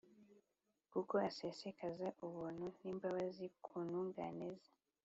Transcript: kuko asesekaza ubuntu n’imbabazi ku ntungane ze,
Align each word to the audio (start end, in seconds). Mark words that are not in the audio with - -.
kuko 0.91 1.13
asesekaza 1.29 2.07
ubuntu 2.25 2.65
n’imbabazi 2.81 3.45
ku 3.63 3.73
ntungane 3.87 4.47
ze, 4.59 4.69